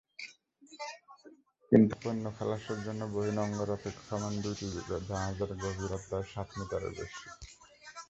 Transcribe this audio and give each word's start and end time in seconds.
কিন্তু 1.71 1.93
পণ্য 2.03 2.23
খালাসের 2.37 2.79
জন্য 2.85 3.01
বহির্নোঙরে 3.13 3.71
অপেক্ষমাণ 3.77 4.33
দুটি 4.43 4.65
জাহাজেরই 5.07 5.55
গভীরতা 5.63 6.17
সাত 6.31 6.47
মিটারের 6.57 6.93
বেশি। 6.97 7.27